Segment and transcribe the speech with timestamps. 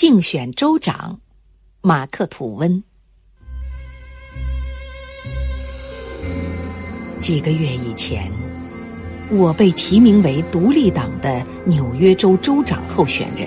[0.00, 1.20] 竞选州长
[1.82, 2.82] 马克·吐温。
[7.20, 8.32] 几个月以前，
[9.30, 13.46] 我被提名为独立党的纽约州州长候选人，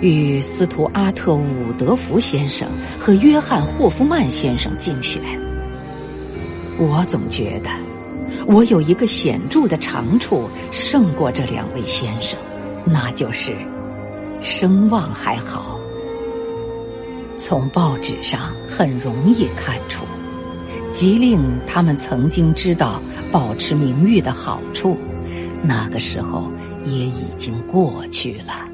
[0.00, 2.66] 与斯图阿特·伍德福先生
[2.98, 5.20] 和约翰·霍夫曼先生竞选。
[6.78, 7.68] 我总觉得，
[8.46, 12.38] 我有一个显著的长处胜过这两位先生，
[12.86, 13.54] 那就是。
[14.42, 15.78] 声望还好，
[17.36, 20.04] 从报纸上很容易看出，
[20.90, 24.96] 吉令他们曾经知道保持名誉的好处，
[25.62, 26.50] 那个时候
[26.86, 28.66] 也已经过去了。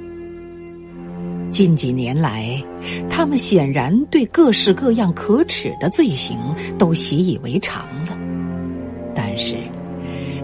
[1.51, 2.63] 近几年来，
[3.11, 6.39] 他们显然对各式各样可耻的罪行
[6.79, 8.17] 都习以为常了，
[9.15, 9.57] 但是。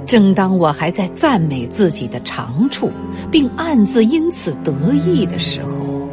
[0.06, 2.90] 正当我还在赞美自己的长处，
[3.30, 6.06] 并暗自因此得意的时候，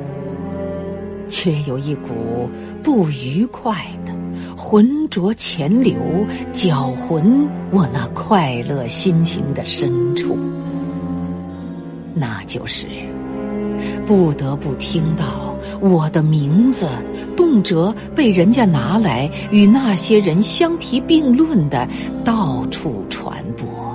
[1.27, 2.49] 却有一股
[2.81, 4.13] 不愉快的、
[4.55, 5.95] 浑浊潜流，
[6.53, 10.37] 搅浑我那快乐心情的深处。
[12.13, 12.87] 那就是
[14.05, 16.87] 不得不听到我的名字，
[17.35, 21.87] 动辄被人家拿来与那些人相提并论的，
[22.23, 23.88] 到处传播。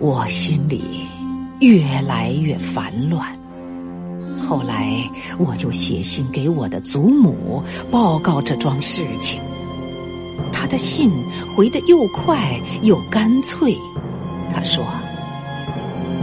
[0.00, 1.06] 我心里
[1.60, 3.30] 越来越烦乱，
[4.40, 4.98] 后来
[5.38, 9.42] 我就写信给我的祖母报告这桩事情。
[10.50, 11.10] 他的信
[11.54, 13.76] 回得又快又干脆。
[14.50, 14.82] 他说：“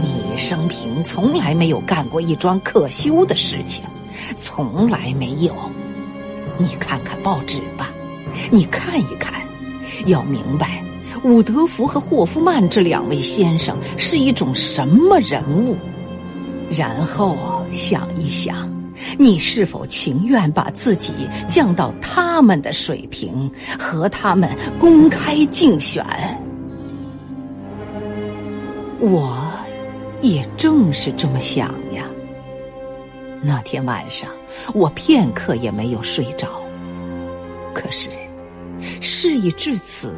[0.02, 3.84] 你生平从来没有干过一桩可羞的事情，
[4.36, 5.54] 从来没有。
[6.58, 7.90] 你看看报纸吧，
[8.50, 9.40] 你看一看，
[10.06, 10.82] 要明白。”
[11.24, 15.76] 伍德福和霍夫曼这两位先生是一种什么人物？
[16.70, 18.70] 然后想一想，
[19.18, 21.12] 你是否情愿把自己
[21.48, 26.04] 降到他们的水平，和他们公开竞选？
[29.00, 29.38] 我
[30.20, 32.04] 也正是这么想呀。
[33.40, 34.28] 那天晚上，
[34.74, 36.48] 我片刻也没有睡着。
[37.72, 38.10] 可是。
[39.00, 40.14] 事已至此，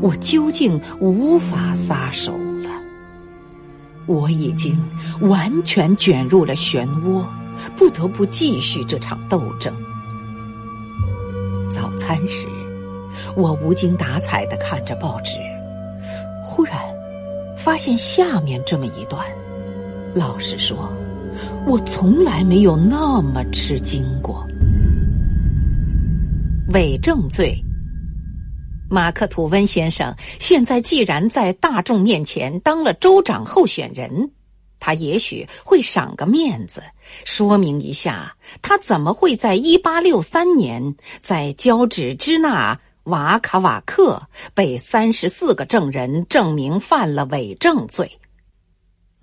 [0.00, 2.70] 我究竟无法撒手了。
[4.06, 4.78] 我已经
[5.20, 7.24] 完全卷入了漩涡，
[7.76, 9.72] 不得不继续这场斗争。
[11.70, 12.48] 早餐时，
[13.36, 15.38] 我无精打采的看着报纸，
[16.44, 16.76] 忽然
[17.56, 19.24] 发现下面这么一段。
[20.14, 20.92] 老实说，
[21.66, 24.44] 我从来没有那么吃惊过。
[26.74, 27.61] 伪证罪。
[28.92, 34.30] 马克·吐温先生现在既然在大众面前当了州长候选人，
[34.78, 36.82] 他也许会赏个面子，
[37.24, 44.20] 说明一下他怎么会在一八六三年在交趾支那瓦卡瓦克
[44.52, 48.18] 被三十四个证人证明犯了伪证罪。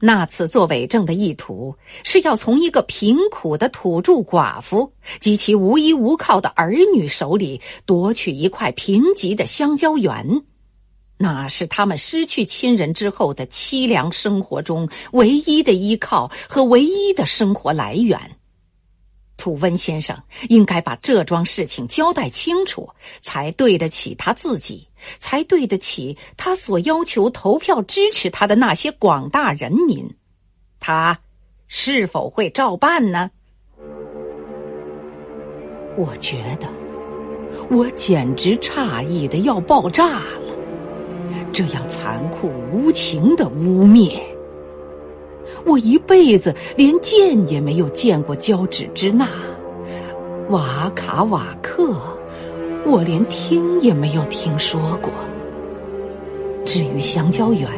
[0.01, 10.41] 那次作伪证的意图是要从一个贫苦的土著寡妇及其无依无靠的儿女手里夺取一块贫瘠的香蕉园，
[11.17, 18.38] 那是他们失去亲人之后的凄凉生活中唯一的依靠和唯一的生活来源。
[19.39, 20.15] 土温先生
[20.49, 22.87] 应该把这桩事情交代清楚，
[23.21, 30.07] 才对得起他自己，才对得起他所要求投票支持他的那些广大人民。
[30.79, 31.17] 他
[31.67, 33.31] 是否会照办呢？
[35.97, 36.67] 我觉得，
[37.69, 40.55] 我简直诧异的要爆炸了！
[41.51, 44.19] 这样残酷无情的污蔑。
[45.65, 49.27] 我一辈子连见也没有见过交趾支那，
[50.49, 51.95] 瓦卡瓦克，
[52.85, 55.11] 我连听也没有听说过。
[56.65, 57.69] 至于香蕉园，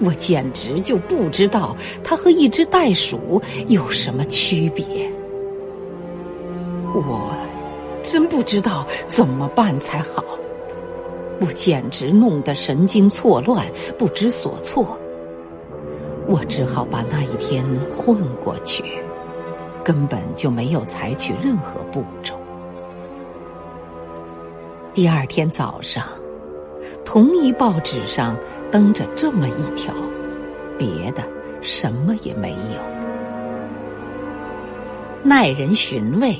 [0.00, 4.84] 我简直就不知道它和一只袋鼠有什么区别。
[6.94, 7.30] 我
[8.02, 10.24] 真不知道怎么办才好，
[11.40, 13.66] 我简直弄得神经错乱，
[13.98, 14.98] 不知所措。
[16.28, 18.84] 我只好把那一天混过去，
[19.82, 22.34] 根本就没有采取任何步骤。
[24.92, 26.04] 第二天早上，
[27.02, 28.36] 同一报纸上
[28.70, 29.94] 登着这么一条，
[30.76, 31.22] 别的
[31.62, 32.82] 什么也没有。
[35.24, 36.36] 耐人寻味，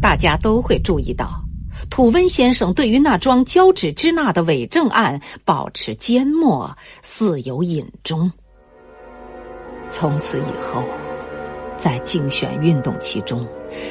[0.00, 1.45] 大家都会注意到。
[1.90, 6.70] 土温先生对于那桩交趾支那的伪证案保持缄默，
[7.02, 8.30] 似有隐衷。
[9.88, 10.82] 从此以后，
[11.76, 13.46] 在竞选运动其中，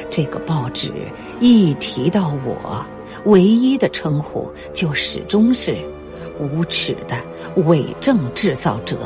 [0.10, 0.92] 这个报纸
[1.40, 2.86] 一提到我，
[3.26, 5.76] 唯一的称呼就始终是
[6.38, 7.18] “无耻的
[7.64, 8.98] 伪证制造者”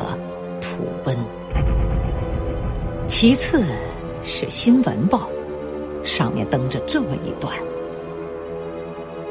[0.60, 1.16] 土温。
[3.08, 3.64] 其次
[4.26, 5.30] 是《新闻报》，
[6.06, 7.56] 上面登着这么一段：“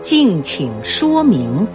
[0.09, 1.69] 敬请说明。”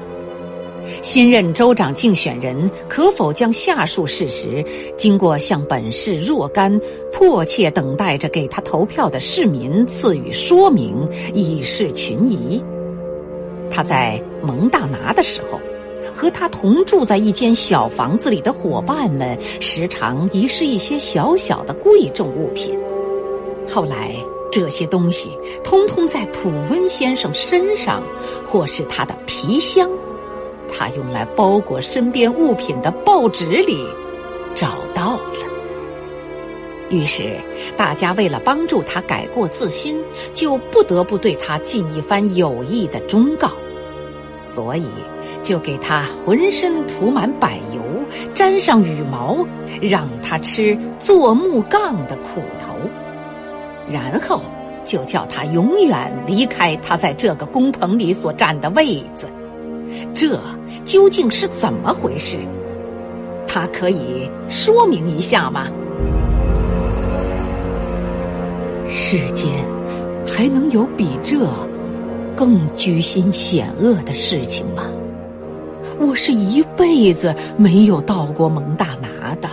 [1.03, 4.65] 新任州长竞选人可否将下述事实，
[4.97, 6.81] 经过向本市若干
[7.11, 12.59] 迫切等待着给他投票的市民赐予说明，以示群疑？
[13.69, 15.59] 他在蒙大拿的时候，
[16.11, 22.75] 和他同住在一间小房子里的伙伴们，时常遗失一些小小的贵重物品。
[23.69, 24.15] 后来，
[24.53, 28.03] 这些东西通通在土温先生身上，
[28.45, 29.89] 或是他的皮箱。
[30.71, 33.83] 他用来包裹身边物品的报纸里
[34.53, 35.47] 找到了，
[36.91, 37.35] 于是
[37.75, 39.99] 大家为了帮助他改过自新，
[40.35, 43.51] 就不得不对他尽一番有益的忠告，
[44.37, 44.85] 所以
[45.41, 47.81] 就给他浑身涂满柏油，
[48.35, 49.43] 沾上羽毛，
[49.81, 52.75] 让他吃做木杠的苦头，
[53.89, 54.41] 然后
[54.83, 59.27] 就叫他永远离开他在这个工棚里所占的位子。
[60.13, 60.39] 这
[60.83, 62.37] 究竟是怎么回事？
[63.47, 65.67] 他可以说明一下吗？
[68.87, 69.51] 世间
[70.25, 71.37] 还能有比这
[72.35, 74.83] 更居心险恶的事情吗？
[75.99, 79.47] 我是一辈子没有到过蒙大拿的。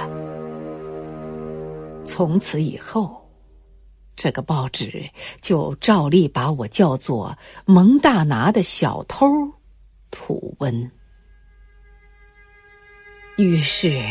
[2.03, 3.20] 从此以后，
[4.17, 5.09] 这个报纸
[5.41, 9.27] 就照例把我叫做蒙大拿的小偷。
[10.13, 10.91] 土温，
[13.39, 14.03] 于是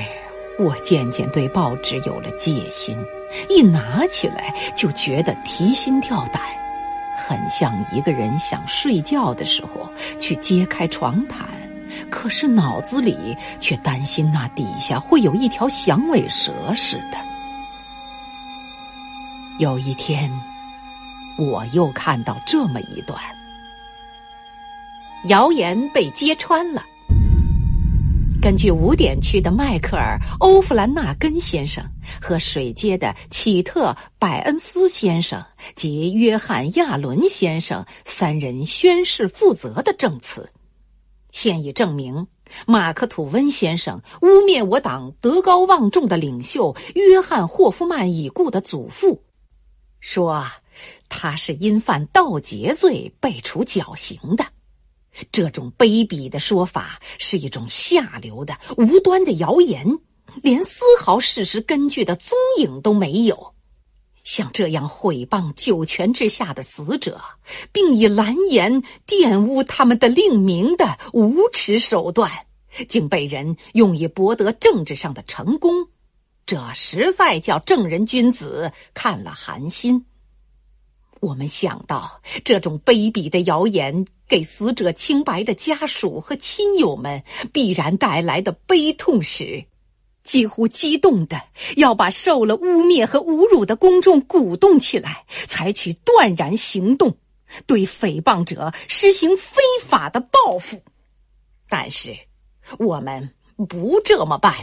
[0.57, 2.97] 我渐渐对报纸有了戒心，
[3.49, 6.41] 一拿起来就觉得提心吊胆，
[7.17, 9.89] 很像一个人想睡觉的时候
[10.21, 11.45] 去揭开床毯，
[12.09, 17.28] 可是脑子里却担心那底下会有一条响尾蛇似的。
[19.59, 20.31] 有一天，
[21.37, 23.19] 我又看到这么一段。
[25.25, 26.81] 谣言被揭穿了。
[28.41, 31.83] 根据五点区的迈克尔·欧弗兰纳根先生
[32.21, 35.43] 和水街的启特·百恩斯先生
[35.75, 40.49] 及约翰·亚伦先生三人宣誓负责的证词，
[41.33, 42.25] 现已证明，
[42.65, 49.21] 马克·吐温先生污蔑我党德高望重的领袖约翰·霍夫曼已故的祖父，
[49.99, 50.45] 说
[51.07, 54.45] 他是因犯盗劫罪被处绞刑的。
[55.31, 59.99] 这种卑鄙的说法是一种下流的、无端的谣言，
[60.41, 63.53] 连丝毫事实根据的踪影都没有。
[64.23, 67.19] 像这样毁谤九泉之下的死者，
[67.71, 72.31] 并以蓝言玷污他们的令名的无耻手段，
[72.87, 75.87] 竟被人用以博得政治上的成功，
[76.49, 80.03] 这实在叫正人君子看了寒心。
[81.19, 87.21] 我们想到这种卑鄙的谣言给死者清白的家属和亲友们
[87.53, 89.63] 必然带来的悲痛时，
[90.23, 91.39] 几乎激动的
[91.75, 97.15] 要把受了污蔑和侮辱的公众鼓动起来，采取断然行动，
[97.67, 100.81] 对诽谤者实行非法的报复。
[101.67, 102.17] 但是，
[102.79, 103.35] 我们
[103.69, 104.55] 不这么办，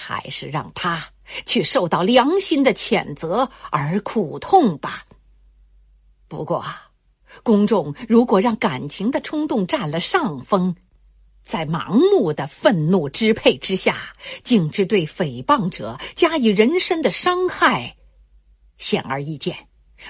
[0.00, 1.04] 还是让他
[1.44, 5.04] 去受到良心的谴责而苦痛吧。
[6.28, 6.64] 不过，
[7.42, 10.76] 公众如果让感情的冲动占了上风，
[11.42, 14.12] 在盲目的愤怒支配之下，
[14.44, 17.96] 径直对诽谤者加以人身的伤害，
[18.76, 19.56] 显而易见，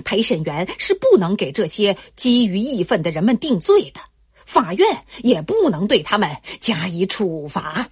[0.04, 4.00] 陪审员是不能给这些基于义愤的人们定罪的，
[4.44, 7.88] 法院也不能对他们加以处罚。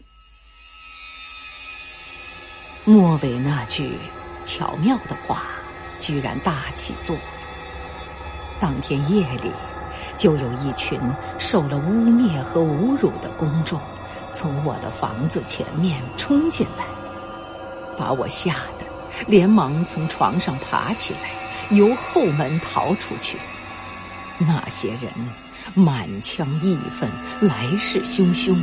[2.89, 3.99] 末尾那句
[4.45, 5.43] 巧妙的话，
[5.99, 7.25] 居然大起作用。
[8.61, 9.51] 当天夜里，
[10.17, 10.97] 就有一群
[11.37, 13.81] 受了污蔑和侮辱的公众，
[14.31, 16.85] 从我的房子前面冲进来，
[17.99, 18.87] 把我吓得
[19.27, 21.31] 连忙从床上爬起来，
[21.71, 23.37] 由后门逃出去。
[24.39, 25.11] 那些人
[25.75, 28.57] 满腔义愤，来势汹汹，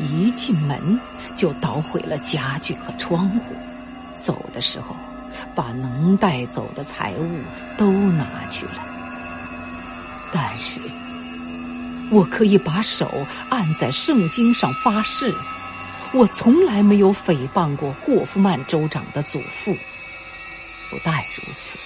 [0.00, 0.98] 一进门
[1.36, 3.54] 就捣毁了家具和窗户，
[4.16, 4.96] 走的时候
[5.54, 7.40] 把能带走的财物
[7.76, 8.84] 都拿去了。
[10.32, 10.80] 但是，
[12.10, 13.10] 我可以把手
[13.48, 15.34] 按在圣经上发誓，
[16.12, 19.74] 我从来没有诽谤过霍夫曼州长的祖父。
[20.90, 21.78] 不但如此，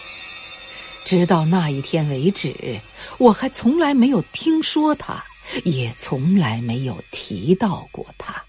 [1.05, 2.81] 直到那一天为止，
[3.19, 5.25] 我还从来没有听说他，
[5.65, 8.45] 也从来没有提到过他。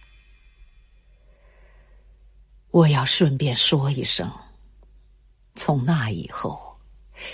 [2.71, 4.31] 我要顺便说一声，
[5.55, 6.77] 从那以后，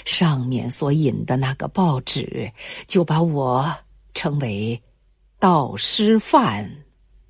[0.03, 2.51] 上面所引的那个报纸
[2.87, 3.71] 就把我
[4.13, 4.81] 称为
[5.37, 6.67] “盗师范”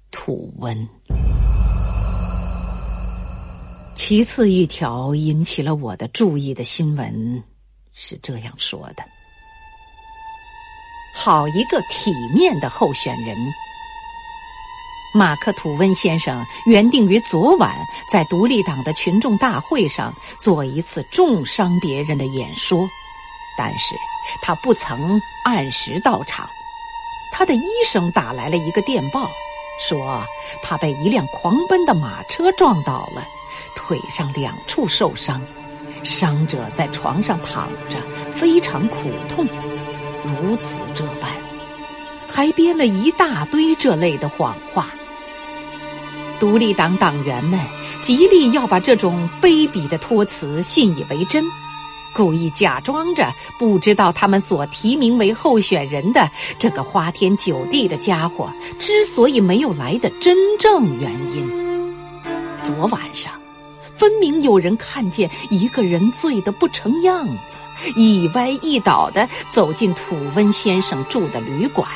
[0.10, 0.88] 土温。
[3.94, 7.44] 其次一条引起了我的注意的新闻
[7.92, 9.04] 是这样说的：
[11.20, 13.36] 好一个体面的候选人！
[15.16, 17.76] 马克·吐温先生原定于昨晚
[18.08, 22.88] 在独立党的群众大会上做一次重伤别人的演说，
[23.58, 23.96] 但是
[24.44, 26.48] 他不曾按时到场。
[27.34, 29.28] 他的医生打来了一个电报，
[29.82, 30.24] 说
[30.62, 33.28] 他被一辆狂奔的马车撞倒了。
[33.76, 35.42] 腿上两处受伤，
[36.04, 38.00] 伤者在床上躺着，
[38.32, 39.48] 非常苦痛。
[40.42, 41.32] 如此这般，
[42.28, 44.88] 还编了一大堆这类的谎话。
[46.40, 47.60] 独立党党员们
[48.02, 51.44] 极力要把这种卑鄙的托辞信以为真，
[52.14, 56.30] 故意假装着不知道他们所提名为候选人的
[56.60, 61.50] 这个花天酒地的家伙之所以没有来的真正原因。
[62.64, 63.34] 昨晚上。
[63.98, 67.58] 分明有人看见一个人醉得不成样子，
[67.96, 71.90] 一歪一倒的走进土温先生住的旅馆。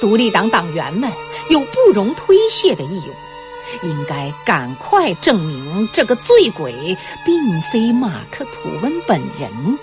[0.00, 1.10] 独立党党员们
[1.50, 6.96] 有不容推卸的义务，应该赶快证明这个醉鬼
[7.26, 9.78] 并非马克·吐温本人。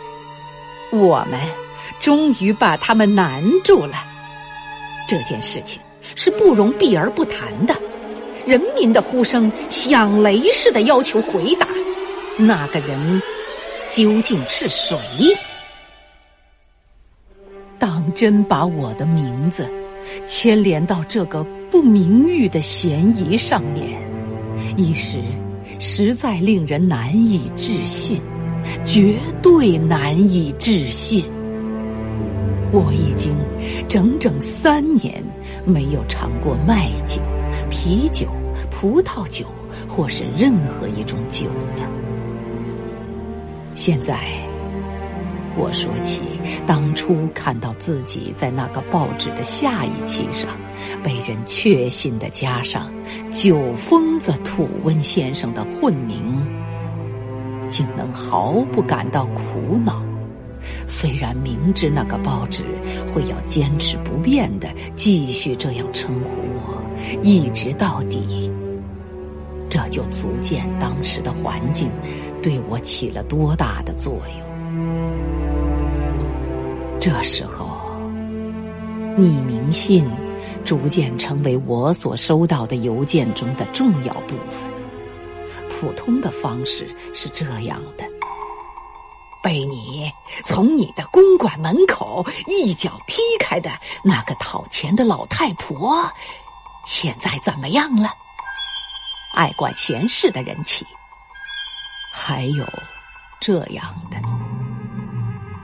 [0.91, 1.39] 我们
[2.01, 3.93] 终于把他们难住了。
[5.07, 5.79] 这件事情
[6.15, 7.75] 是不容避而不谈的。
[8.47, 11.67] 人民的呼声响雷似的要求回答：
[12.37, 13.21] 那个人
[13.91, 14.97] 究竟是谁？
[17.77, 19.69] 当真把我的名字
[20.25, 24.01] 牵连到这个不名誉的嫌疑上面，
[24.77, 25.21] 一时
[25.77, 28.21] 实在令人难以置信，
[28.85, 31.25] 绝对难以置信。
[32.71, 33.37] 我已经
[33.89, 35.21] 整整三年
[35.65, 37.21] 没有尝过麦酒。
[37.69, 38.27] 啤酒、
[38.71, 39.45] 葡萄酒，
[39.87, 41.87] 或是任何一种酒了。
[43.75, 44.17] 现在，
[45.55, 46.23] 我说起
[46.65, 50.49] 当初看到自己在那个报纸的下一期上，
[51.03, 52.91] 被人确信的加上
[53.29, 56.45] “酒疯子土温先生”的混名，
[57.67, 60.06] 竟能毫不感到苦恼。
[60.87, 62.63] 虽然明知那个报纸
[63.13, 66.83] 会要坚持不变的继续这样称呼我。
[67.21, 68.51] 一直到底，
[69.69, 71.91] 这就足见当时的环境
[72.41, 74.47] 对我起了多大的作用。
[76.99, 77.79] 这时候，
[79.17, 80.05] 匿名信
[80.65, 84.69] 逐渐成为我所收到的邮件中的重要部分。
[85.69, 88.03] 普通的方式是这样的：
[89.47, 90.11] 被你
[90.43, 93.71] 从你的公馆门口一脚踢开的
[94.03, 96.05] 那个讨钱的老太婆。
[96.85, 98.09] 现在怎么样了？
[99.33, 100.85] 爱管闲事的人气，
[102.11, 102.67] 还有
[103.39, 104.17] 这样的，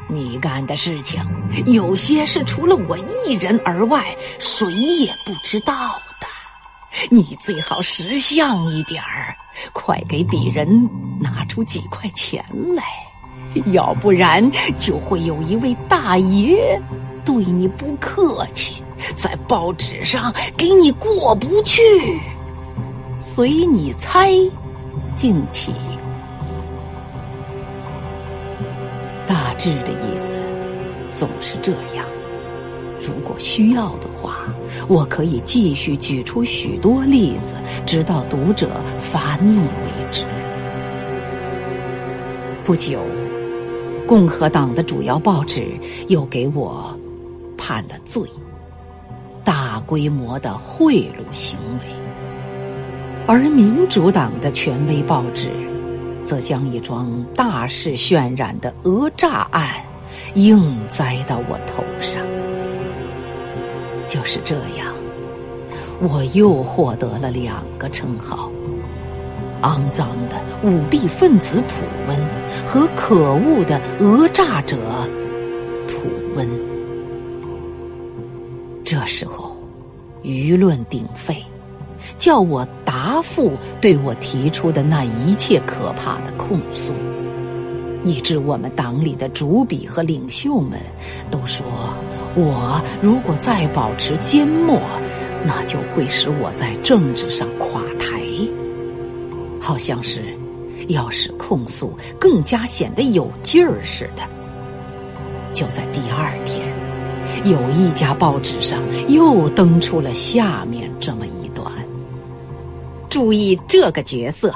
[0.08, 1.22] 你干的事情
[1.66, 6.28] 有些是除了我一人而外谁也不知道的。
[7.12, 9.36] 你最好识相一点儿，
[9.74, 12.84] 快给鄙人拿出几块钱来，
[13.74, 14.44] 要不然
[14.78, 16.80] 就会有一位大爷
[17.26, 18.76] 对你不客气。
[19.16, 21.82] 在报纸上给你过不去，
[23.18, 24.32] 随你猜，
[25.14, 25.74] 敬起。
[29.28, 30.38] 大致的意思
[31.12, 32.06] 总是这样。
[33.02, 34.38] 如果需要的话，
[34.88, 37.56] 我可以继续举出许多例子，
[37.86, 38.70] 直到读者
[39.02, 40.24] 发腻为止。
[42.64, 43.02] 不久，
[44.08, 45.68] 共和党的主要报纸
[46.08, 46.98] 又给我
[47.58, 48.22] 判了罪。
[49.44, 51.86] 大规模的贿赂行为，
[53.28, 55.50] 而民主党的权威报纸，
[56.24, 59.70] 则将一桩大肆渲染的讹诈案
[60.36, 62.22] 硬栽到我头上。
[64.08, 64.94] 就是这样，
[66.00, 68.50] 我又获得了两个称号：
[69.64, 72.18] 肮脏的舞弊分子土温
[72.68, 74.78] 和可恶的讹诈者
[75.88, 76.48] 土温。
[78.84, 79.56] 这时候，
[80.24, 81.42] 舆论鼎沸，
[82.18, 86.94] 叫我答复对我提出的那一切可怕的控诉，
[88.04, 90.78] 以致我们党里的主笔和领袖们
[91.32, 91.66] 都说，
[92.36, 94.80] 我如果再保持缄默，
[95.46, 97.82] 那就会使我在政治上垮，
[99.64, 100.38] 好像是
[100.90, 104.30] 要使控诉更加显得有劲儿似的。
[105.54, 106.68] 就在第二天，
[107.50, 111.72] 有一家报纸上又登出了下面这么一段。
[113.10, 114.54] 注意这个角色，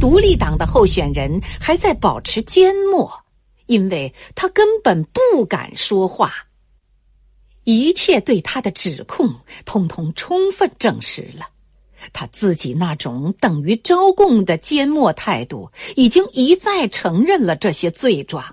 [0.00, 3.08] 独立党的候选人还在保持缄默，
[3.66, 6.32] 因为他根本不敢说话。
[7.62, 9.32] 一切对他的指控，
[9.64, 11.46] 通通充分证实了
[12.12, 18.44] 他自己那种等于招供的缄默态度，已经一再承认了这些罪状。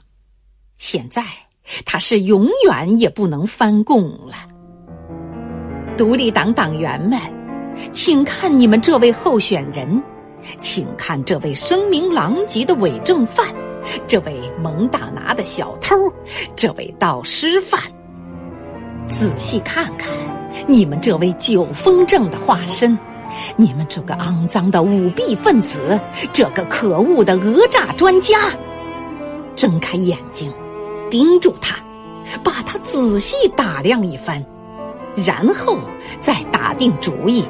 [0.78, 1.24] 现在
[1.86, 4.36] 他是永远也不能翻供了。
[5.98, 7.20] 独立党党员们。
[7.94, 10.04] 请看你们这位候选人，
[10.60, 13.48] 请看这位声名狼藉的伪证犯，
[14.10, 15.96] 这位蒙大拿的小偷，
[16.54, 17.82] 这位盗尸犯。
[19.08, 20.14] 仔细看看
[20.68, 22.96] 你们这位酒疯症的化身，
[23.56, 26.00] 你们这个肮脏的舞弊分子，
[26.32, 28.38] 这个可恶的讹诈专家。
[29.56, 30.52] 睁开眼睛，
[31.10, 31.78] 盯住他，
[32.44, 34.44] 把他仔细打量一番，
[35.16, 35.78] 然后
[36.20, 37.46] 再打定主意。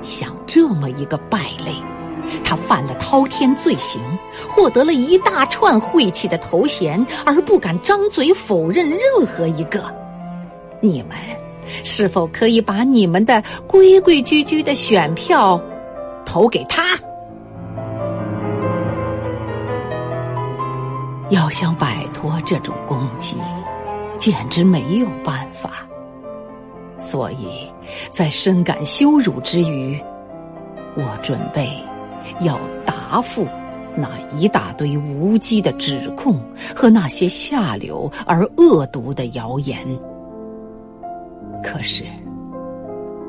[0.00, 1.72] 像这么一个败类，
[2.44, 4.00] 他犯了滔天罪行，
[4.48, 9.84] 获得了一大串晦气的头衔，而不敢张嘴否认任何一个。
[10.80, 11.10] 你们
[11.84, 15.60] 是否可以把你们的规规矩矩的选票
[16.24, 16.98] 投给他？
[21.30, 23.36] 要想摆脱这种攻击，
[24.18, 25.86] 简直没有办法。
[26.98, 27.66] 所以，
[28.10, 29.98] 在深感羞辱之余，
[30.94, 31.70] 我准备
[32.42, 33.46] 要答复
[33.96, 36.38] 那一大堆无稽的指控
[36.76, 39.78] 和那些下流而恶毒的谣言。
[41.62, 42.04] 可是，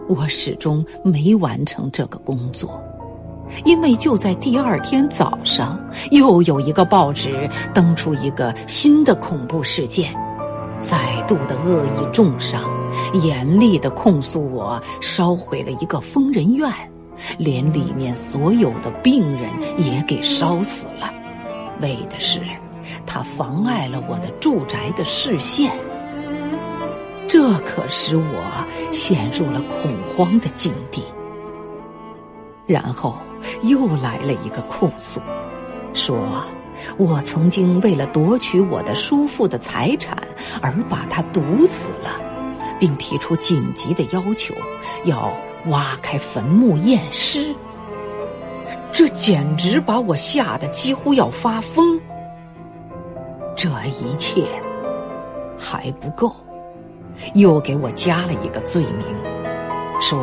[0.07, 2.81] 我始终没完成这个工作，
[3.65, 5.79] 因为就在第二天早上，
[6.11, 10.13] 又有一个报纸登出一个新的恐怖事件，
[10.81, 12.63] 再度的恶意重伤。
[13.23, 16.69] 严厉的控诉我烧毁了一个疯人院，
[17.37, 21.11] 连里面所有的病人也给烧死了，
[21.81, 22.39] 为的是
[23.05, 25.71] 他妨碍了我的住宅的视线。
[27.33, 31.03] 这可使我陷入了恐慌的境地。
[32.67, 33.17] 然后
[33.63, 35.19] 又来了一个控诉，
[35.95, 36.15] 说
[36.95, 40.15] 我曾经为了夺取我的叔父的财产
[40.61, 42.21] 而把他毒死了。
[42.79, 44.53] 并提出紧急的要求，
[45.05, 45.33] 要
[45.67, 47.55] 挖开坟墓验尸。
[48.91, 51.99] 这简直把我吓得几乎要发疯。
[53.55, 53.69] 这
[54.01, 54.45] 一切
[55.57, 56.35] 还不够，
[57.33, 59.05] 又给我加了一个罪名，
[59.99, 60.17] 说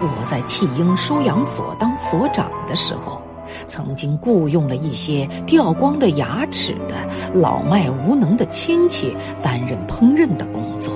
[0.00, 3.20] 我在弃婴收养所当所长的时候，
[3.66, 6.94] 曾经雇佣了一些掉光了牙齿的
[7.34, 10.94] 老迈无能的亲戚担任烹饪的工作。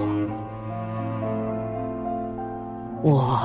[3.02, 3.36] 我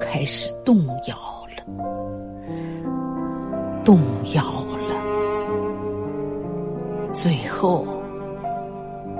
[0.00, 1.16] 开始动摇
[1.56, 1.62] 了，
[3.84, 4.00] 动
[4.34, 4.94] 摇了。
[7.12, 7.86] 最后，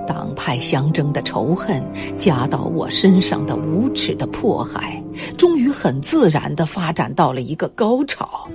[0.07, 1.83] 党派相争的仇恨
[2.17, 5.03] 加到我身上的无耻的迫害，
[5.37, 8.49] 终于很自然的发展到了一个高潮。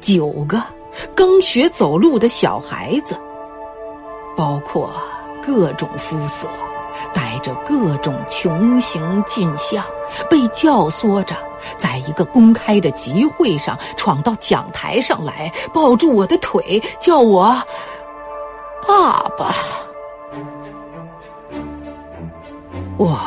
[0.00, 0.62] 九个
[1.14, 3.16] 刚学走路的小孩子，
[4.36, 4.90] 包括
[5.44, 6.48] 各种肤色。
[7.12, 9.84] 带着各种穷形尽相，
[10.30, 11.36] 被教唆着，
[11.76, 17.54] 在一个公开的集会上闯到讲台上来，抱住我的腿，叫我
[18.88, 19.54] 爸爸。
[22.98, 23.18] 我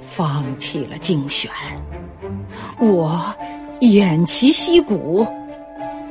[0.00, 1.48] 放弃了竞选，
[2.80, 3.22] 我
[3.80, 5.24] 偃旗息鼓，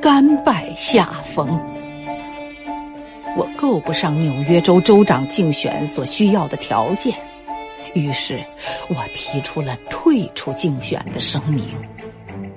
[0.01, 1.59] 甘拜下风。
[3.35, 7.13] 我够不上纽约州州长竞选所需要的条件，
[7.93, 8.41] 于是
[8.87, 11.65] 我提出了退出竞选的声明，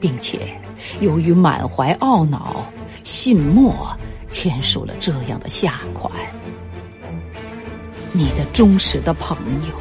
[0.00, 0.38] 并且
[1.00, 2.64] 由于满怀懊恼，
[3.02, 3.74] 信末
[4.30, 6.12] 签署了这样的下款：
[8.12, 9.74] 你的忠实的朋友，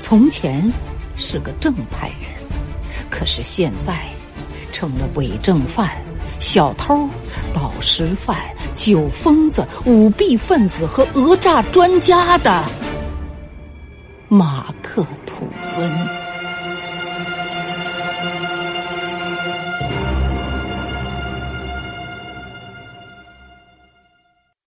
[0.00, 0.70] 从前
[1.16, 2.28] 是个正派人，
[3.10, 4.08] 可是现在
[4.72, 5.90] 成了伪证犯、
[6.38, 7.08] 小偷、
[7.52, 8.36] 盗尸犯。
[8.74, 12.62] 酒疯子、舞弊分子和讹诈专家的
[14.28, 15.48] 马克吐。
[15.76, 16.17] 温。